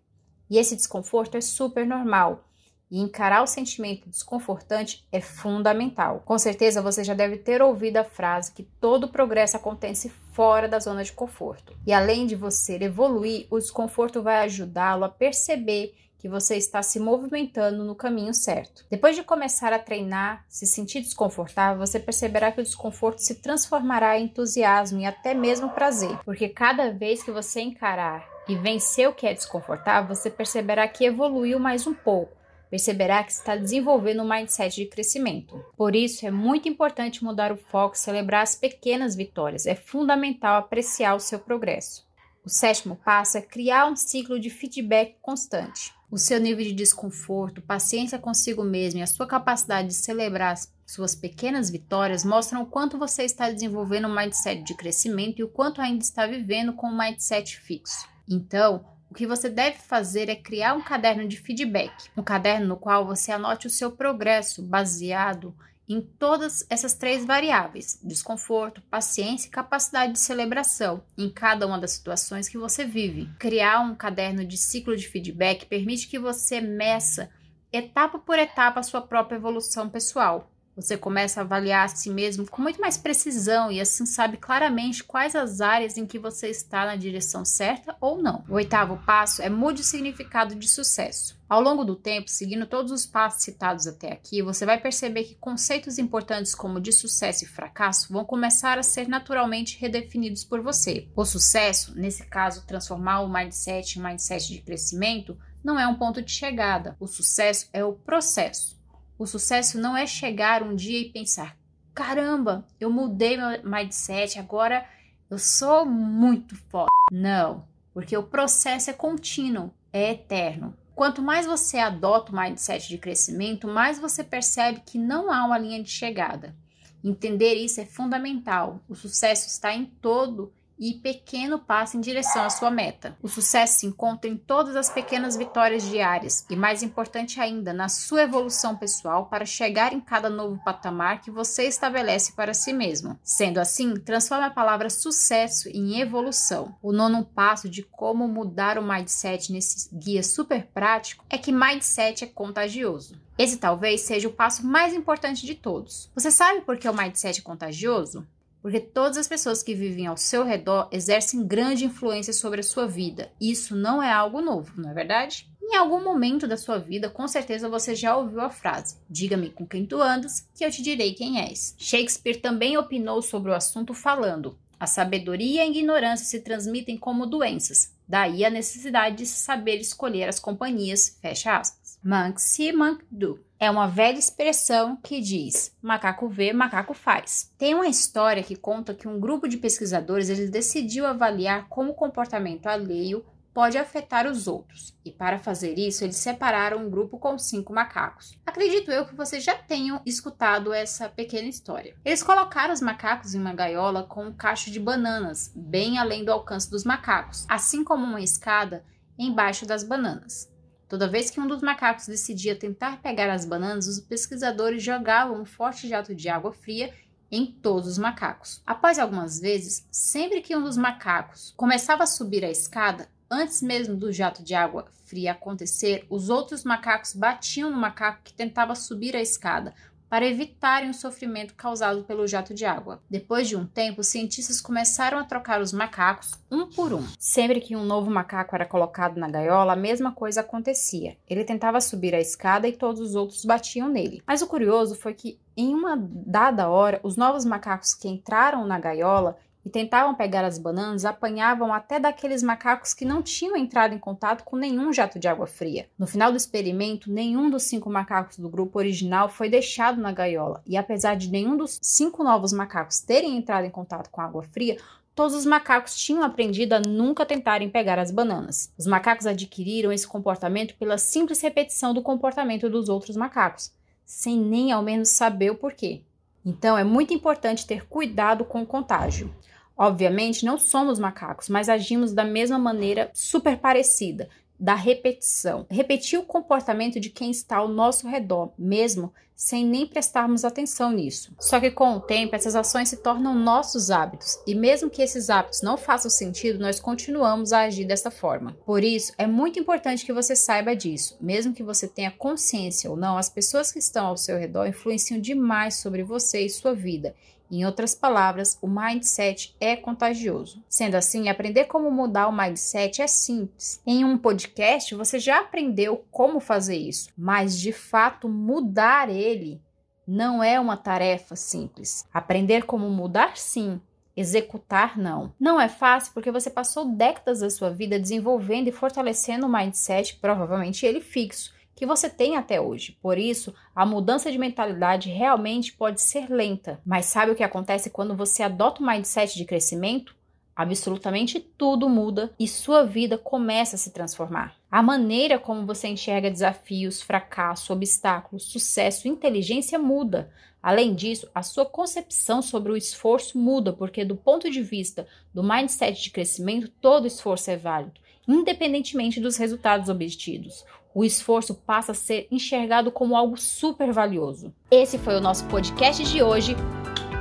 E 0.50 0.58
esse 0.58 0.76
desconforto 0.76 1.38
é 1.38 1.42
super 1.42 1.88
normal. 1.88 2.44
E 2.92 3.00
encarar 3.00 3.42
o 3.42 3.48
sentimento 3.48 4.10
desconfortante 4.10 5.08
é 5.14 5.22
fundamental. 5.22 6.22
Com 6.26 6.38
certeza 6.38 6.82
você 6.82 7.06
já 7.06 7.14
deve 7.14 7.38
ter 7.38 7.62
ouvido 7.62 7.96
a 7.96 8.04
frase 8.04 8.52
que 8.52 8.64
todo 8.64 9.08
progresso 9.08 9.56
acontece 9.56 10.10
fora 10.34 10.68
da 10.68 10.80
zona 10.80 11.06
de 11.06 11.14
conforto. 11.14 11.74
E 11.88 11.94
além 11.94 12.28
de 12.28 12.36
você 12.36 12.76
evoluir, 12.76 13.48
o 13.50 13.58
desconforto 13.60 14.22
vai 14.22 14.44
ajudá-lo 14.44 15.06
a 15.06 15.10
perceber 15.10 15.96
que 16.24 16.30
você 16.30 16.56
está 16.56 16.82
se 16.82 17.02
movimentando 17.02 17.84
no 17.84 17.94
caminho 17.94 18.34
certo. 18.34 18.86
Depois 18.90 19.14
de 19.14 19.24
começar 19.24 19.74
a 19.74 19.78
treinar, 19.78 20.46
se 20.48 20.66
sentir 20.66 21.02
desconfortável, 21.02 21.86
você 21.86 22.00
perceberá 22.00 22.50
que 22.50 22.62
o 22.62 22.64
desconforto 22.64 23.20
se 23.20 23.42
transformará 23.42 24.18
em 24.18 24.24
entusiasmo 24.24 25.02
e 25.02 25.06
até 25.06 25.34
mesmo 25.34 25.72
prazer, 25.72 26.18
porque 26.24 26.48
cada 26.48 26.92
vez 26.92 27.22
que 27.22 27.30
você 27.30 27.60
encarar 27.60 28.26
e 28.48 28.56
vencer 28.56 29.10
o 29.10 29.14
que 29.14 29.28
é 29.28 29.34
desconfortável, 29.34 30.16
você 30.16 30.30
perceberá 30.30 30.88
que 30.88 31.04
evoluiu 31.04 31.60
mais 31.60 31.86
um 31.86 31.94
pouco. 31.94 32.32
Perceberá 32.70 33.22
que 33.22 33.34
está 33.34 33.58
desenvolvendo 33.58 34.24
um 34.24 34.30
mindset 34.30 34.78
de 34.78 34.86
crescimento. 34.86 35.62
Por 35.76 35.94
isso, 35.94 36.26
é 36.26 36.32
muito 36.32 36.70
importante 36.70 37.22
mudar 37.22 37.52
o 37.52 37.58
foco 37.58 37.98
celebrar 37.98 38.44
as 38.44 38.56
pequenas 38.56 39.14
vitórias. 39.14 39.66
É 39.66 39.76
fundamental 39.76 40.56
apreciar 40.56 41.16
o 41.16 41.20
seu 41.20 41.38
progresso. 41.40 42.08
O 42.46 42.50
sétimo 42.50 42.98
passo 42.98 43.38
é 43.38 43.42
criar 43.42 43.86
um 43.86 43.96
ciclo 43.96 44.38
de 44.38 44.50
feedback 44.50 45.16
constante. 45.22 45.94
O 46.12 46.18
seu 46.18 46.42
nível 46.42 46.66
de 46.66 46.74
desconforto, 46.74 47.62
paciência 47.62 48.20
consigo 48.20 48.66
mesmo 48.66 49.00
e 49.00 49.02
a 49.02 49.08
sua 49.08 49.26
capacidade 49.26 49.88
de 49.88 49.94
celebrar 49.94 50.52
as 50.52 50.70
suas 50.86 51.16
pequenas 51.16 51.70
vitórias 51.70 52.26
mostram 52.26 52.62
o 52.62 52.66
quanto 52.66 52.98
você 52.98 53.24
está 53.24 53.50
desenvolvendo 53.50 54.10
um 54.10 54.16
mindset 54.16 54.62
de 54.62 54.74
crescimento 54.74 55.40
e 55.40 55.44
o 55.44 55.48
quanto 55.48 55.80
ainda 55.80 56.04
está 56.04 56.28
vivendo 56.28 56.74
com 56.74 56.88
um 56.88 56.98
mindset 56.98 57.58
fixo. 57.62 58.10
Então, 58.30 58.86
o 59.10 59.14
que 59.14 59.26
você 59.26 59.50
deve 59.50 59.78
fazer 59.78 60.28
é 60.28 60.36
criar 60.36 60.74
um 60.74 60.82
caderno 60.82 61.26
de 61.26 61.38
feedback, 61.38 62.10
um 62.18 62.22
caderno 62.22 62.68
no 62.68 62.78
qual 62.78 63.06
você 63.06 63.32
anote 63.32 63.68
o 63.68 63.70
seu 63.70 63.90
progresso 63.90 64.62
baseado 64.62 65.56
em 65.88 66.02
todas 66.02 66.66
essas 66.70 66.94
três 66.94 67.26
variáveis: 67.26 68.00
desconforto, 68.04 68.82
paciência 68.90 69.48
e 69.48 69.52
capacidade 69.52 70.14
de 70.14 70.20
celebração 70.20 71.04
em 71.18 71.30
cada 71.30 71.68
uma 71.68 71.80
das 71.80 71.92
situações 71.92 72.48
que 72.48 72.58
você 72.58 72.86
vive. 72.86 73.30
Criar 73.40 73.80
um 73.82 73.96
caderno 73.96 74.46
de 74.46 74.58
ciclo 74.58 74.96
de 74.96 75.08
feedback 75.08 75.66
permite 75.66 76.08
que 76.08 76.20
você 76.20 76.62
meça 76.62 77.30
etapa 77.72 78.20
por 78.20 78.38
etapa 78.38 78.80
a 78.80 78.84
sua 78.84 79.02
própria 79.02 79.38
evolução 79.38 79.90
pessoal. 79.90 80.53
Você 80.76 80.98
começa 80.98 81.40
a 81.40 81.44
avaliar 81.44 81.86
a 81.86 81.88
si 81.88 82.10
mesmo 82.10 82.50
com 82.50 82.62
muito 82.62 82.82
mais 82.82 82.98
precisão 82.98 83.72
e 83.72 83.80
assim 83.80 84.08
sabe 84.08 84.38
claramente 84.38 85.04
quais 85.04 85.36
as 85.36 85.62
áreas 85.62 85.98
em 85.98 86.06
que 86.06 86.18
você 86.18 86.48
está 86.48 86.86
na 86.86 86.96
direção 86.96 87.46
certa 87.46 87.96
ou 88.02 88.20
não. 88.20 88.44
O 88.50 88.54
oitavo 88.54 88.98
passo 89.06 89.42
é 89.44 89.50
mude 89.50 89.82
o 89.82 89.84
significado 89.84 90.56
de 90.56 90.68
sucesso. 90.68 91.40
Ao 91.48 91.62
longo 91.62 91.86
do 91.86 91.96
tempo, 91.96 92.32
seguindo 92.32 92.66
todos 92.66 92.92
os 92.92 93.06
passos 93.06 93.44
citados 93.44 93.86
até 93.86 94.12
aqui, 94.12 94.42
você 94.42 94.66
vai 94.66 94.82
perceber 94.82 95.26
que 95.26 95.36
conceitos 95.36 96.00
importantes 96.00 96.56
como 96.56 96.82
de 96.82 96.92
sucesso 96.92 97.44
e 97.44 97.48
fracasso 97.48 98.12
vão 98.12 98.26
começar 98.26 98.80
a 98.80 98.84
ser 98.84 99.08
naturalmente 99.08 99.78
redefinidos 99.80 100.44
por 100.44 100.62
você. 100.62 101.08
O 101.16 101.24
sucesso, 101.24 101.94
nesse 101.96 102.26
caso, 102.26 102.66
transformar 102.66 103.20
o 103.20 103.32
mindset 103.32 104.00
em 104.00 104.02
mindset 104.02 104.52
de 104.52 104.62
crescimento, 104.62 105.38
não 105.64 105.80
é 105.80 105.88
um 105.88 105.96
ponto 105.96 106.24
de 106.24 106.32
chegada. 106.32 106.98
O 107.00 107.06
sucesso 107.06 107.70
é 107.72 107.86
o 107.86 107.94
processo. 107.94 108.82
O 109.24 109.26
sucesso 109.26 109.80
não 109.80 109.96
é 109.96 110.06
chegar 110.06 110.62
um 110.62 110.76
dia 110.76 111.00
e 111.00 111.10
pensar: 111.10 111.58
caramba, 111.94 112.68
eu 112.78 112.92
mudei 112.92 113.38
meu 113.38 113.64
mindset, 113.64 114.38
agora 114.38 114.86
eu 115.30 115.40
sou 115.40 115.86
muito 115.86 116.58
foda. 116.70 116.90
Não, 117.10 117.66
porque 117.94 118.18
o 118.18 118.24
processo 118.24 118.90
é 118.90 118.94
contínuo, 118.94 119.74
é 119.94 120.12
eterno. 120.12 120.78
Quanto 120.94 121.22
mais 121.22 121.46
você 121.46 121.78
adota 121.78 122.34
o 122.34 122.36
mindset 122.36 122.90
de 122.90 122.98
crescimento, 122.98 123.66
mais 123.66 123.98
você 123.98 124.26
percebe 124.26 124.82
que 124.86 124.98
não 124.98 125.32
há 125.32 125.46
uma 125.46 125.58
linha 125.58 125.82
de 125.82 125.90
chegada. 125.90 126.54
Entender 127.02 127.54
isso 127.54 127.80
é 127.80 127.86
fundamental. 127.86 128.82
O 128.90 128.94
sucesso 128.94 129.48
está 129.48 129.74
em 129.74 129.86
todo 129.86 130.52
e 130.90 130.96
pequeno 130.96 131.60
passo 131.60 131.96
em 131.96 132.02
direção 132.02 132.44
à 132.44 132.50
sua 132.50 132.70
meta. 132.70 133.18
O 133.22 133.30
sucesso 133.30 133.80
se 133.80 133.86
encontra 133.86 134.30
em 134.30 134.36
todas 134.36 134.76
as 134.76 134.90
pequenas 134.90 135.38
vitórias 135.38 135.84
diárias 135.84 136.46
e, 136.50 136.58
mais 136.58 136.84
importante 136.84 137.40
ainda, 137.40 137.72
na 137.72 137.88
sua 137.88 138.24
evolução 138.24 138.76
pessoal 138.76 139.28
para 139.28 139.46
chegar 139.46 139.94
em 139.94 140.02
cada 140.02 140.30
novo 140.30 140.62
patamar 140.62 141.22
que 141.22 141.32
você 141.32 141.64
estabelece 141.64 142.34
para 142.34 142.54
si 142.54 142.74
mesmo. 142.74 143.18
Sendo 143.24 143.60
assim, 143.60 143.94
transforme 143.96 144.44
a 144.44 144.52
palavra 144.52 144.90
sucesso 144.90 145.70
em 145.70 146.02
evolução. 146.02 146.76
O 146.82 146.92
nono 146.92 147.24
passo 147.24 147.70
de 147.70 147.84
como 147.84 148.28
mudar 148.28 148.78
o 148.78 148.84
mindset 148.84 149.54
nesse 149.54 149.90
guia 149.96 150.22
super 150.22 150.68
prático 150.74 151.24
é 151.30 151.38
que 151.38 151.52
mindset 151.52 152.26
é 152.26 152.28
contagioso. 152.28 153.18
Esse 153.38 153.56
talvez 153.58 154.02
seja 154.02 154.28
o 154.28 154.34
passo 154.34 154.68
mais 154.68 154.94
importante 154.94 155.46
de 155.46 155.56
todos. 155.56 156.12
Você 156.14 156.30
sabe 156.30 156.62
por 156.62 156.78
que 156.78 156.90
o 156.90 156.94
mindset 156.94 157.40
é 157.40 157.44
contagioso? 157.44 158.28
Porque 158.64 158.80
todas 158.80 159.18
as 159.18 159.28
pessoas 159.28 159.62
que 159.62 159.76
vivem 159.76 160.08
ao 160.08 160.16
seu 160.16 160.46
redor 160.46 160.88
exercem 160.90 161.46
grande 161.46 161.84
influência 161.84 162.32
sobre 162.32 162.62
a 162.62 162.64
sua 162.64 162.88
vida. 162.88 163.30
Isso 163.40 163.76
não 163.76 164.02
é 164.02 164.10
algo 164.10 164.40
novo, 164.40 164.72
não 164.82 164.90
é 164.90 164.94
verdade? 164.94 165.52
Em 165.62 165.76
algum 165.76 166.02
momento 166.02 166.48
da 166.48 166.56
sua 166.56 166.78
vida, 166.78 167.10
com 167.10 167.28
certeza 167.28 167.68
você 167.68 167.94
já 167.94 168.16
ouviu 168.16 168.40
a 168.40 168.50
frase: 168.50 168.96
Diga-me 169.10 169.50
com 169.50 169.68
quem 169.68 169.86
tu 169.86 170.02
andas, 170.02 170.48
que 170.56 170.64
eu 170.64 170.72
te 170.72 170.82
direi 170.82 171.14
quem 171.14 171.42
és. 171.42 171.76
Shakespeare 171.78 172.40
também 172.40 172.78
opinou 172.78 173.22
sobre 173.22 173.52
o 173.52 173.54
assunto 173.54 173.94
falando: 173.94 174.58
A 174.80 174.88
sabedoria 174.88 175.66
e 175.66 175.68
a 175.68 175.68
ignorância 175.68 176.26
se 176.26 176.40
transmitem 176.40 176.98
como 176.98 177.26
doenças, 177.26 177.94
daí 178.08 178.46
a 178.46 178.50
necessidade 178.50 179.18
de 179.18 179.26
saber 179.26 179.78
escolher 179.78 180.30
as 180.30 180.40
companhias. 180.40 181.18
Fecha 181.22 181.58
aspas. 181.58 181.83
Mank 182.06 182.42
se 182.42 182.74
mank 182.74 183.06
do 183.10 183.40
é 183.58 183.72
uma 183.72 183.88
velha 183.88 184.20
expressão 184.20 184.98
que 184.98 185.22
diz: 185.22 185.74
macaco 185.82 186.28
vê, 186.28 186.52
macaco 186.52 186.94
faz. 186.94 187.50
Tem 187.58 187.74
uma 187.74 187.88
história 187.88 188.44
que 188.44 188.58
conta 188.58 188.94
que 188.94 189.08
um 189.08 189.18
grupo 189.18 189.48
de 189.48 189.56
pesquisadores 189.56 190.28
ele 190.28 190.48
decidiu 190.48 191.06
avaliar 191.06 191.70
como 191.70 191.92
o 191.92 191.96
comportamento 191.96 192.68
alheio 192.68 193.26
pode 193.54 193.78
afetar 193.78 194.28
os 194.28 194.48
outros. 194.48 194.94
E 195.06 195.12
para 195.12 195.40
fazer 195.40 195.80
isso, 195.80 196.04
eles 196.04 196.18
separaram 196.18 196.80
um 196.80 196.90
grupo 196.90 197.18
com 197.18 197.38
cinco 197.38 197.72
macacos. 197.72 198.38
Acredito 198.46 198.92
eu 198.92 199.06
que 199.06 199.16
vocês 199.16 199.42
já 199.42 199.56
tenham 199.56 200.02
escutado 200.06 200.74
essa 200.74 201.08
pequena 201.08 201.48
história. 201.48 201.96
Eles 202.04 202.22
colocaram 202.22 202.74
os 202.74 202.82
macacos 202.82 203.34
em 203.34 203.40
uma 203.40 203.54
gaiola 203.54 204.04
com 204.04 204.26
um 204.26 204.34
cacho 204.34 204.70
de 204.72 204.80
bananas, 204.80 205.54
bem 205.56 205.98
além 205.98 206.26
do 206.26 206.34
alcance 206.34 206.70
dos 206.70 206.84
macacos, 206.84 207.46
assim 207.48 207.82
como 207.82 208.04
uma 208.04 208.20
escada 208.20 208.84
embaixo 209.18 209.66
das 209.66 209.86
bananas. 209.86 210.52
Toda 210.94 211.08
vez 211.08 211.32
que 211.32 211.40
um 211.40 211.48
dos 211.48 211.64
macacos 211.64 212.06
decidia 212.06 212.56
tentar 212.56 213.02
pegar 213.02 213.28
as 213.28 213.46
bananas, 213.46 213.88
os 213.88 214.00
pesquisadores 214.00 214.84
jogavam 214.84 215.42
um 215.42 215.44
forte 215.44 215.88
jato 215.88 216.14
de 216.14 216.30
água 216.30 216.54
fria 216.54 216.94
em 217.32 217.48
todos 217.48 217.88
os 217.88 217.98
macacos. 217.98 218.62
Após 218.64 219.00
algumas 219.00 219.40
vezes, 219.40 219.88
sempre 219.90 220.40
que 220.40 220.56
um 220.56 220.62
dos 220.62 220.78
macacos 220.78 221.52
começava 221.58 222.04
a 222.04 222.06
subir 222.06 222.46
a 222.46 222.52
escada, 222.52 223.10
antes 223.28 223.64
mesmo 223.64 223.96
do 223.96 224.12
jato 224.12 224.44
de 224.44 224.54
água 224.54 224.86
fria 225.04 225.32
acontecer, 225.32 226.06
os 226.12 226.30
outros 226.30 226.64
macacos 226.64 227.16
batiam 227.16 227.72
no 227.72 227.78
macaco 227.78 228.22
que 228.24 228.34
tentava 228.34 228.76
subir 228.76 229.16
a 229.16 229.22
escada, 229.22 229.74
para 230.14 230.28
evitarem 230.28 230.92
o 230.92 230.94
sofrimento 230.94 231.56
causado 231.56 232.04
pelo 232.04 232.28
jato 232.28 232.54
de 232.54 232.66
água. 232.66 233.02
Depois 233.10 233.50
de 233.50 233.56
um 233.56 233.66
tempo, 233.66 234.02
os 234.02 234.10
cientistas 234.10 234.62
começaram 234.62 235.18
a 235.18 235.24
trocar 235.24 235.60
os 235.60 235.74
macacos 235.74 236.36
um 236.52 236.68
por 236.68 236.94
um. 236.94 237.04
Sempre 237.18 237.60
que 237.60 237.76
um 237.76 237.84
novo 237.84 238.12
macaco 238.12 238.54
era 238.54 238.64
colocado 238.64 239.20
na 239.20 239.28
gaiola, 239.28 239.74
a 239.74 239.76
mesma 239.76 240.12
coisa 240.12 240.42
acontecia. 240.42 241.18
Ele 241.28 241.44
tentava 241.44 241.82
subir 241.82 242.14
a 242.14 242.20
escada 242.20 242.68
e 242.68 242.78
todos 242.78 243.02
os 243.02 243.16
outros 243.16 243.44
batiam 243.44 243.90
nele. 243.90 244.22
Mas 244.24 244.44
o 244.44 244.48
curioso 244.48 244.94
foi 244.94 245.16
que, 245.16 245.40
em 245.58 245.74
uma 245.74 245.98
dada 245.98 246.70
hora, 246.70 247.00
os 247.02 247.18
novos 247.18 247.44
macacos 247.44 247.96
que 247.96 248.08
entraram 248.08 248.68
na 248.68 248.78
gaiola 248.78 249.36
e 249.66 249.70
tentavam 249.70 250.14
pegar 250.14 250.44
as 250.44 250.58
bananas 250.58 251.06
apanhavam 251.06 251.74
até 251.74 252.00
daqueles 252.00 252.44
macacos 252.44 252.94
que 252.94 253.06
não 253.06 253.22
tinham 253.22 253.56
entrado 253.56 253.94
em 253.94 254.00
contato 254.00 254.44
com 254.44 254.58
nenhum 254.58 254.92
jato 254.92 255.18
de 255.18 255.28
água 255.28 255.48
fria. 255.48 255.88
No 255.98 256.06
final 256.06 256.32
do 256.32 256.38
experimento, 256.38 257.12
nenhum 257.12 257.50
dos 257.50 257.64
cinco 257.64 257.90
macacos 257.90 258.38
do 258.38 258.50
grupo 258.50 258.78
original 258.78 259.30
foi 259.30 259.50
deixado 259.50 260.02
na 260.02 260.12
gaiola, 260.12 260.62
e 260.66 260.76
apesar 260.76 261.16
de 261.16 261.30
nenhum 261.30 261.56
dos 261.56 261.80
cinco 261.82 262.24
novos 262.24 262.52
macacos 262.52 263.00
terem 263.00 263.38
entrado 263.38 263.66
em 263.66 263.72
contato 263.72 264.10
com 264.10 264.22
água 264.22 264.44
fria, 264.44 264.78
todos 265.16 265.36
os 265.36 265.46
macacos 265.46 265.96
tinham 265.96 266.24
aprendido 266.24 266.74
a 266.74 266.80
nunca 266.80 267.26
tentarem 267.26 267.70
pegar 267.70 268.00
as 268.00 268.12
bananas. 268.12 268.72
Os 268.78 268.86
macacos 268.86 269.26
adquiriram 269.26 269.92
esse 269.92 270.08
comportamento 270.08 270.76
pela 270.76 270.98
simples 270.98 271.42
repetição 271.42 271.94
do 271.94 272.02
comportamento 272.02 272.70
dos 272.70 272.90
outros 272.90 273.16
macacos, 273.16 273.72
sem 274.06 274.38
nem 274.38 274.72
ao 274.72 274.82
menos 274.82 275.10
saber 275.10 275.52
o 275.52 275.56
porquê. 275.56 276.02
Então 276.46 276.78
é 276.78 276.84
muito 276.84 277.14
importante 277.14 277.66
ter 277.66 277.88
cuidado 277.88 278.44
com 278.44 278.62
o 278.62 278.66
contágio. 278.66 279.34
Obviamente, 279.78 280.46
não 280.46 280.58
somos 280.58 281.00
macacos, 281.00 281.50
mas 281.50 281.70
agimos 281.70 282.14
da 282.14 282.24
mesma 282.24 282.60
maneira 282.60 283.10
super 283.14 283.58
parecida, 283.58 284.30
da 284.60 284.76
repetição. 284.76 285.66
Repetir 285.70 286.18
o 286.18 286.24
comportamento 286.24 287.00
de 287.00 287.10
quem 287.10 287.32
está 287.32 287.58
ao 287.58 287.68
nosso 287.68 288.08
redor, 288.08 288.54
mesmo 288.58 289.12
sem 289.36 289.66
nem 289.66 289.86
prestarmos 289.86 290.46
atenção 290.46 290.92
nisso. 290.92 291.34
Só 291.40 291.60
que 291.60 291.72
com 291.72 291.96
o 291.96 292.00
tempo, 292.00 292.36
essas 292.36 292.56
ações 292.56 292.88
se 292.88 292.98
tornam 292.98 293.36
nossos 293.36 293.92
hábitos, 293.92 294.40
e 294.48 294.56
mesmo 294.56 294.90
que 294.90 295.02
esses 295.02 295.30
hábitos 295.30 295.62
não 295.62 295.76
façam 295.76 296.10
sentido, 296.10 296.60
nós 296.60 296.80
continuamos 296.80 297.52
a 297.52 297.64
agir 297.64 297.86
dessa 297.86 298.12
forma. 298.12 298.56
Por 298.66 298.84
isso, 298.84 299.12
é 299.18 299.28
muito 299.28 299.60
importante 299.60 300.06
que 300.06 300.14
você 300.14 300.36
saiba 300.36 300.76
disso. 300.76 301.18
Mesmo 301.20 301.54
que 301.54 301.64
você 301.64 301.88
tenha 301.88 302.12
consciência 302.12 302.90
ou 302.90 302.96
não, 302.96 303.18
as 303.18 303.30
pessoas 303.30 303.72
que 303.72 303.80
estão 303.80 304.06
ao 304.06 304.18
seu 304.18 304.38
redor 304.38 304.68
influenciam 304.68 305.20
demais 305.20 305.76
sobre 305.76 306.04
você 306.04 306.46
e 306.46 306.50
sua 306.50 306.74
vida 306.74 307.14
em 307.58 307.66
outras 307.66 307.94
palavras, 307.94 308.58
o 308.62 308.68
mindset 308.68 309.56
é 309.60 309.76
contagioso. 309.76 310.64
Sendo 310.68 310.96
assim, 310.96 311.30
aprender 311.30 311.66
como 311.66 311.92
mudar 311.92 312.28
o 312.28 312.36
mindset 312.36 313.02
é 313.02 313.08
simples. 313.08 313.82
Em 313.86 314.04
um 314.04 314.18
podcast, 314.18 314.96
você 314.96 315.20
já 315.20 315.40
aprendeu 315.40 316.06
como 316.10 316.40
fazer 316.40 316.78
isso, 316.78 317.10
mas 317.18 317.60
de 317.60 317.72
fato 317.72 318.28
mudar 318.28 319.10
ele 319.10 319.62
não 320.08 320.44
é 320.44 320.60
uma 320.60 320.76
tarefa 320.76 321.36
simples. 321.36 322.06
Aprender 322.14 322.64
como 322.64 322.90
mudar, 322.90 323.38
sim. 323.38 323.80
Executar, 324.16 324.98
não. 324.98 325.34
Não 325.40 325.60
é 325.60 325.68
fácil 325.68 326.14
porque 326.14 326.32
você 326.32 326.50
passou 326.50 326.86
décadas 326.86 327.40
da 327.40 327.50
sua 327.50 327.70
vida 327.70 328.00
desenvolvendo 328.00 328.68
e 328.68 328.72
fortalecendo 328.72 329.48
o 329.48 329.52
mindset, 329.52 330.18
provavelmente 330.18 330.86
ele 330.86 331.02
fixo 331.02 331.53
que 331.76 331.86
você 331.86 332.10
tem 332.10 332.36
até 332.36 332.62
hoje. 332.62 332.98
Por 333.02 333.18
isso, 333.18 333.54
a 333.76 333.86
mudança 333.86 334.32
de 334.32 334.38
mentalidade 334.38 335.10
realmente 335.10 335.74
pode 335.74 336.02
ser 336.02 336.30
lenta. 336.30 336.80
Mas 336.86 337.08
sabe 337.08 337.32
o 337.32 337.36
que 337.36 337.44
acontece 337.44 337.90
quando 337.90 338.16
você 338.16 338.44
adota 338.44 338.82
o 338.82 338.86
mindset 338.86 339.36
de 339.36 339.46
crescimento? 339.46 340.16
Absolutamente 340.56 341.40
tudo 341.40 341.90
muda 341.90 342.32
e 342.40 342.48
sua 342.48 342.84
vida 342.84 343.18
começa 343.18 343.76
a 343.76 343.80
se 343.80 343.92
transformar. 343.92 344.56
A 344.70 344.84
maneira 344.84 345.40
como 345.40 345.66
você 345.66 345.88
enxerga 345.88 346.30
desafios, 346.30 347.02
fracasso, 347.02 347.74
obstáculos, 347.74 348.44
sucesso, 348.44 349.08
inteligência 349.08 349.80
muda. 349.80 350.32
Além 350.62 350.94
disso, 350.94 351.28
a 351.34 351.42
sua 351.42 351.66
concepção 351.66 352.42
sobre 352.42 352.72
o 352.72 352.78
esforço 352.78 353.38
muda, 353.38 353.74
porque, 353.74 354.06
do 354.06 354.16
ponto 354.16 354.50
de 354.50 354.62
vista 354.62 355.08
do 355.34 355.44
mindset 355.44 356.02
de 356.02 356.12
crescimento, 356.12 356.70
todo 356.80 357.08
esforço 357.08 357.52
é 357.52 357.58
válido, 357.58 358.00
independentemente 358.28 359.20
dos 359.20 359.36
resultados 359.36 359.90
obtidos 359.90 360.64
o 360.94 361.04
esforço 361.04 361.54
passa 361.54 361.92
a 361.92 361.96
ser 361.96 362.28
enxergado 362.30 362.92
como 362.92 363.16
algo 363.16 363.38
super 363.38 363.92
valioso. 363.92 364.54
Esse 364.70 364.98
foi 364.98 365.16
o 365.16 365.22
nosso 365.22 365.46
podcast 365.46 366.04
de 366.04 366.22
hoje. 366.22 366.56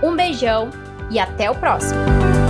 Um 0.02 0.14
beijão 0.16 0.70
e 1.10 1.18
até 1.18 1.50
o 1.50 1.54
próximo! 1.54 2.41